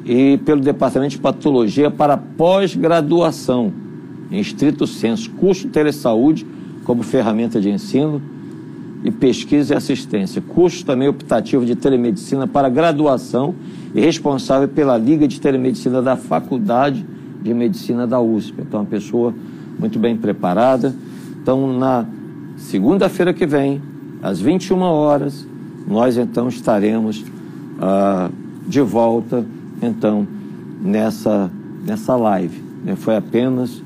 e 0.06 0.38
pelo 0.46 0.62
departamento 0.62 1.12
de 1.12 1.18
patologia 1.18 1.90
para 1.90 2.16
pós-graduação, 2.16 3.74
em 4.32 4.40
estrito 4.40 4.86
senso, 4.86 5.32
curso 5.32 5.64
de 5.64 5.70
telesaúde 5.70 6.46
como 6.84 7.02
ferramenta 7.02 7.60
de 7.60 7.70
ensino 7.70 8.22
e 9.04 9.12
pesquisa 9.12 9.74
e 9.74 9.78
assistência. 9.78 10.42
Curso 10.42 10.86
também 10.86 11.08
optativo 11.08 11.66
de 11.66 11.76
telemedicina 11.76 12.48
para 12.48 12.70
graduação 12.70 13.56
e 13.94 14.02
responsável 14.02 14.68
pela 14.68 14.98
Liga 14.98 15.28
de 15.28 15.40
Telemedicina 15.40 16.02
da 16.02 16.16
Faculdade 16.16 17.06
de 17.42 17.54
Medicina 17.54 18.08
da 18.08 18.20
USP. 18.20 18.62
Então, 18.62 18.80
uma 18.80 18.86
pessoa 18.86 19.34
muito 19.78 20.00
bem 20.00 20.18
preparada. 20.18 20.96
Então, 21.46 21.78
na 21.78 22.08
segunda-feira 22.58 23.32
que 23.32 23.46
vem, 23.46 23.80
às 24.20 24.42
21 24.42 24.80
horas, 24.80 25.46
nós 25.88 26.18
então 26.18 26.50
estaremos 26.50 27.24
ah, 27.80 28.32
de 28.68 28.82
volta, 28.82 29.46
então, 29.80 30.26
nessa, 30.82 31.52
nessa 31.86 32.16
live. 32.16 32.64
Foi 32.96 33.16
apenas 33.16 33.80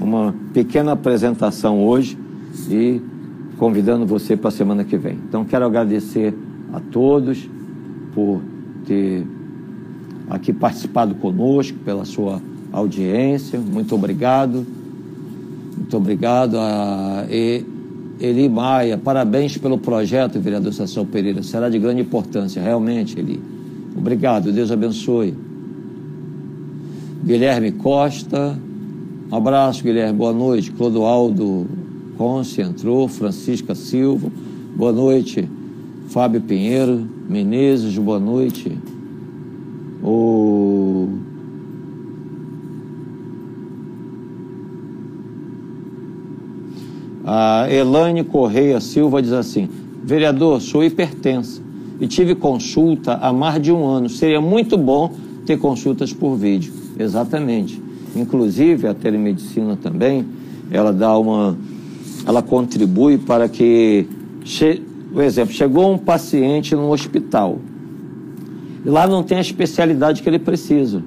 uma 0.00 0.34
pequena 0.52 0.94
apresentação 0.94 1.86
hoje 1.86 2.18
e 2.68 3.00
convidando 3.56 4.04
você 4.04 4.36
para 4.36 4.48
a 4.48 4.50
semana 4.50 4.82
que 4.82 4.96
vem. 4.96 5.16
Então, 5.28 5.44
quero 5.44 5.64
agradecer 5.64 6.34
a 6.72 6.80
todos 6.80 7.48
por 8.16 8.40
ter 8.84 9.24
aqui 10.28 10.52
participado 10.52 11.14
conosco, 11.14 11.78
pela 11.84 12.04
sua 12.04 12.42
audiência. 12.72 13.60
Muito 13.60 13.94
obrigado. 13.94 14.66
Muito 15.86 15.98
obrigado 15.98 16.58
a 16.58 17.24
Eli 17.30 18.48
Maia. 18.48 18.98
Parabéns 18.98 19.56
pelo 19.56 19.78
projeto, 19.78 20.40
vereador 20.40 20.72
Sassão 20.72 21.06
Pereira. 21.06 21.44
Será 21.44 21.68
de 21.68 21.78
grande 21.78 22.00
importância, 22.00 22.60
realmente, 22.60 23.16
Eli. 23.16 23.40
Obrigado, 23.96 24.50
Deus 24.50 24.72
abençoe. 24.72 25.32
Guilherme 27.24 27.70
Costa, 27.70 28.58
Um 29.30 29.36
abraço, 29.36 29.84
Guilherme. 29.84 30.18
Boa 30.18 30.32
noite. 30.32 30.72
Clodoaldo 30.72 31.68
Conce 32.18 32.60
entrou. 32.62 33.06
Francisca 33.06 33.72
Silva. 33.76 34.28
Boa 34.74 34.92
noite. 34.92 35.48
Fábio 36.08 36.40
Pinheiro. 36.40 37.06
Menezes, 37.28 37.96
boa 37.96 38.18
noite. 38.18 38.76
O... 40.02 40.35
A 47.28 47.66
Elaine 47.68 48.22
Correia 48.22 48.80
Silva 48.80 49.20
diz 49.20 49.32
assim: 49.32 49.68
Vereador, 50.04 50.60
sou 50.60 50.84
hipertensa 50.84 51.60
e 52.00 52.06
tive 52.06 52.36
consulta 52.36 53.14
há 53.14 53.32
mais 53.32 53.60
de 53.60 53.72
um 53.72 53.84
ano. 53.84 54.08
Seria 54.08 54.40
muito 54.40 54.78
bom 54.78 55.12
ter 55.44 55.58
consultas 55.58 56.12
por 56.12 56.36
vídeo. 56.36 56.72
Exatamente. 56.96 57.82
Inclusive 58.14 58.86
a 58.86 58.94
telemedicina 58.94 59.76
também, 59.76 60.24
ela 60.70 60.92
dá 60.92 61.18
uma, 61.18 61.58
ela 62.24 62.42
contribui 62.42 63.18
para 63.18 63.48
que, 63.48 64.06
por 65.12 65.24
exemplo, 65.24 65.52
chegou 65.52 65.92
um 65.92 65.98
paciente 65.98 66.76
no 66.76 66.92
hospital 66.92 67.58
e 68.84 68.88
lá 68.88 69.04
não 69.04 69.24
tem 69.24 69.38
a 69.38 69.40
especialidade 69.40 70.22
que 70.22 70.28
ele 70.28 70.38
precisa. 70.38 71.02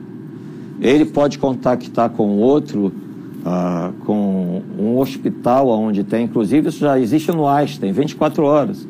Ele 0.81 1.05
pode 1.05 1.39
contactar 1.39 2.09
com 2.09 2.37
outro, 2.37 2.91
ah, 3.45 3.91
com 4.05 4.61
um 4.77 4.97
hospital 4.97 5.69
onde 5.69 6.03
tem, 6.03 6.25
inclusive 6.25 6.69
isso 6.69 6.79
já 6.79 6.99
existe 6.99 7.31
no 7.31 7.47
Einstein, 7.47 7.91
24 7.91 8.43
horas, 8.43 8.87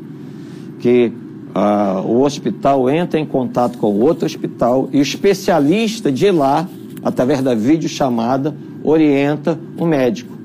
que 0.79 1.11
ah, 1.53 2.01
o 2.05 2.21
hospital 2.21 2.89
entra 2.89 3.19
em 3.19 3.25
contato 3.25 3.77
com 3.77 3.99
outro 3.99 4.25
hospital 4.25 4.89
e 4.91 4.99
o 4.99 5.01
especialista 5.01 6.11
de 6.11 6.31
lá, 6.31 6.67
através 7.03 7.41
da 7.41 7.53
videochamada, 7.55 8.55
orienta 8.83 9.59
o 9.77 9.85
médico. 9.85 10.37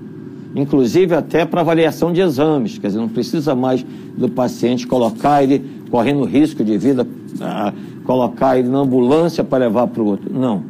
Inclusive 0.54 1.14
até 1.14 1.44
para 1.44 1.62
avaliação 1.62 2.12
de 2.12 2.20
exames, 2.20 2.78
quer 2.78 2.88
dizer, 2.88 3.00
não 3.00 3.08
precisa 3.08 3.54
mais 3.54 3.84
do 4.16 4.28
paciente 4.28 4.86
colocar 4.86 5.42
ele 5.42 5.82
correndo 5.90 6.24
risco 6.24 6.64
de 6.64 6.78
vida, 6.78 7.06
ah, 7.40 7.72
colocar 8.04 8.58
ele 8.58 8.68
na 8.68 8.78
ambulância 8.78 9.42
para 9.42 9.64
levar 9.64 9.88
para 9.88 10.02
o 10.02 10.06
outro. 10.06 10.32
Não. 10.32 10.62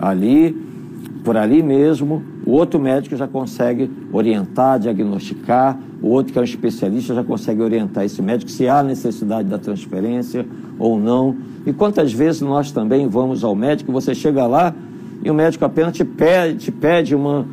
Ali, 0.00 0.56
por 1.22 1.36
ali 1.36 1.62
mesmo, 1.62 2.22
o 2.44 2.52
outro 2.52 2.80
médico 2.80 3.16
já 3.16 3.28
consegue 3.28 3.90
orientar, 4.12 4.78
diagnosticar, 4.78 5.78
o 6.00 6.08
outro 6.08 6.32
que 6.32 6.38
é 6.38 6.42
um 6.42 6.44
especialista 6.44 7.14
já 7.14 7.22
consegue 7.22 7.62
orientar 7.62 8.04
esse 8.04 8.20
médico 8.20 8.50
se 8.50 8.68
há 8.68 8.82
necessidade 8.82 9.48
da 9.48 9.58
transferência 9.58 10.44
ou 10.78 10.98
não. 10.98 11.36
E 11.64 11.72
quantas 11.72 12.12
vezes 12.12 12.40
nós 12.40 12.72
também 12.72 13.06
vamos 13.06 13.44
ao 13.44 13.54
médico, 13.54 13.92
você 13.92 14.14
chega 14.14 14.46
lá 14.46 14.74
e 15.22 15.30
o 15.30 15.34
médico 15.34 15.64
apenas 15.64 15.92
te 15.94 16.04
pede, 16.04 16.58
te 16.58 16.72
pede 16.72 17.14
uma, 17.14 17.46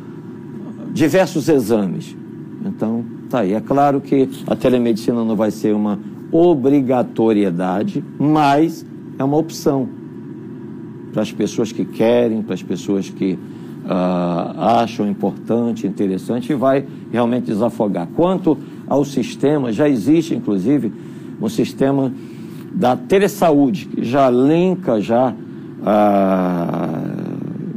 diversos 0.92 1.48
exames. 1.48 2.16
Então, 2.64 3.04
tá 3.28 3.40
aí. 3.40 3.52
É 3.52 3.60
claro 3.60 4.00
que 4.00 4.28
a 4.46 4.56
telemedicina 4.56 5.24
não 5.24 5.36
vai 5.36 5.52
ser 5.52 5.74
uma 5.74 5.98
obrigatoriedade, 6.32 8.04
mas 8.18 8.84
é 9.18 9.24
uma 9.24 9.36
opção 9.36 9.88
para 11.12 11.22
as 11.22 11.32
pessoas 11.32 11.72
que 11.72 11.84
querem, 11.84 12.42
para 12.42 12.54
as 12.54 12.62
pessoas 12.62 13.08
que 13.08 13.38
uh, 13.84 14.58
acham 14.58 15.08
importante, 15.08 15.86
interessante 15.86 16.52
e 16.52 16.54
vai 16.54 16.84
realmente 17.10 17.46
desafogar. 17.46 18.08
Quanto 18.14 18.58
ao 18.86 19.04
sistema, 19.04 19.72
já 19.72 19.88
existe 19.88 20.34
inclusive 20.34 20.92
um 21.40 21.48
sistema 21.48 22.12
da 22.72 22.96
telesaúde, 22.96 23.86
que 23.86 24.04
já 24.04 24.28
linka 24.30 25.00
já 25.00 25.32
uh, 25.32 25.40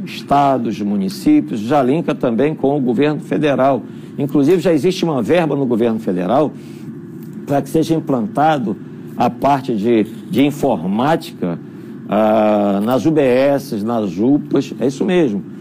estados, 0.04 0.80
municípios, 0.80 1.60
já 1.60 1.82
linka 1.82 2.14
também 2.14 2.54
com 2.54 2.76
o 2.76 2.80
governo 2.80 3.20
federal. 3.20 3.82
Inclusive 4.18 4.60
já 4.60 4.72
existe 4.72 5.04
uma 5.04 5.22
verba 5.22 5.56
no 5.56 5.66
governo 5.66 5.98
federal 5.98 6.52
para 7.46 7.60
que 7.60 7.68
seja 7.68 7.94
implantado 7.94 8.76
a 9.16 9.28
parte 9.28 9.74
de, 9.74 10.04
de 10.30 10.44
informática 10.44 11.58
uh, 12.04 12.80
nas 12.84 13.04
UBS, 13.06 13.82
nas 13.82 14.18
UPAs, 14.18 14.74
é 14.78 14.86
isso 14.86 15.04
mesmo 15.04 15.53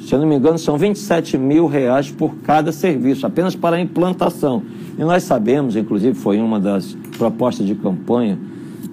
se 0.00 0.14
eu 0.14 0.18
não 0.18 0.26
me 0.26 0.36
engano, 0.36 0.58
são 0.58 0.78
27 0.78 1.36
mil 1.36 1.66
reais 1.66 2.10
por 2.10 2.34
cada 2.36 2.72
serviço, 2.72 3.26
apenas 3.26 3.54
para 3.54 3.76
a 3.76 3.80
implantação. 3.80 4.62
E 4.98 5.02
nós 5.02 5.22
sabemos, 5.22 5.76
inclusive 5.76 6.14
foi 6.14 6.40
uma 6.40 6.58
das 6.58 6.96
propostas 7.16 7.66
de 7.66 7.74
campanha 7.74 8.38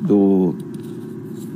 do, 0.02 0.56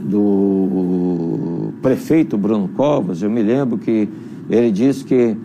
do 0.04 1.74
prefeito 1.82 2.38
Bruno 2.38 2.68
Covas, 2.70 3.22
eu 3.22 3.30
me 3.30 3.42
lembro 3.42 3.78
que 3.78 4.08
ele 4.50 4.72
disse 4.72 5.04
que 5.04 5.36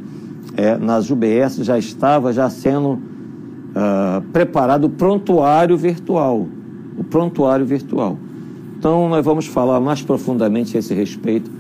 é, 0.57 0.77
nas 0.77 1.11
UBS 1.11 1.57
já 1.57 1.79
estava 1.79 2.33
já 2.33 2.49
sendo 2.49 2.93
uh, 2.93 4.23
preparado 4.33 4.85
o 4.85 4.91
prontuário 4.91 5.77
virtual. 5.77 6.47
O 6.99 7.05
prontuário 7.05 7.67
virtual. 7.67 8.17
Então 8.79 9.09
nós 9.09 9.25
vamos 9.25 9.47
falar 9.47 9.81
mais 9.81 10.01
profundamente 10.03 10.77
a 10.77 10.81
esse 10.81 10.95
respeito 10.95 11.51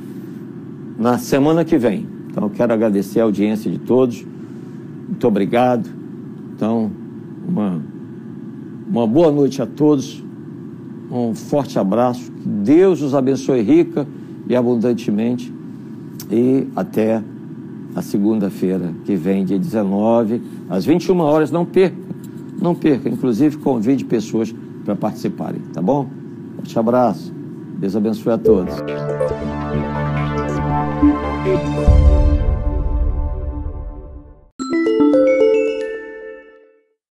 na 0.99 1.19
semana 1.19 1.65
que 1.65 1.77
vem. 1.77 2.16
Então, 2.37 2.51
quero 2.51 2.71
agradecer 2.71 3.19
a 3.21 3.23
audiência 3.23 3.71
de 3.71 3.79
todos. 3.79 4.23
Muito 5.09 5.27
obrigado. 5.27 5.89
Então, 6.55 6.91
uma, 7.49 7.81
uma 8.87 9.07
boa 9.07 9.33
noite 9.33 9.63
a 9.63 9.67
todos. 9.67 10.23
Um 11.11 11.35
forte 11.35 11.79
abraço. 11.79 12.31
Que 12.31 12.47
Deus 12.47 13.01
os 13.01 13.15
abençoe 13.15 13.63
rica 13.63 14.07
e 14.47 14.55
abundantemente. 14.55 15.51
E 16.31 16.67
até 16.77 17.23
a 17.95 18.03
segunda-feira 18.03 18.93
que 19.07 19.17
vem, 19.17 19.43
dia 19.43 19.59
19, 19.59 20.43
às 20.69 20.85
21 20.85 21.19
horas. 21.21 21.51
Não 21.51 21.65
perca, 21.65 21.97
não 22.61 22.75
perca. 22.75 23.09
Inclusive, 23.09 23.57
convide 23.57 24.05
pessoas 24.05 24.55
para 24.85 24.95
participarem, 24.95 25.63
tá 25.73 25.81
bom? 25.81 26.07
Forte 26.57 26.79
abraço. 26.79 27.33
Deus 27.79 27.97
abençoe 27.97 28.35
a 28.35 28.39
todos. 28.39 28.75